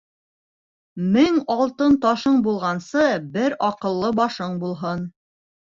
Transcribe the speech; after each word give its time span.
Мең 1.17 1.37
алтын 1.57 1.99
ташың 2.07 2.39
булғансы, 2.47 3.05
бер 3.37 3.57
аҡыллы 3.71 4.13
башың 4.23 4.61
булһын. 4.65 5.07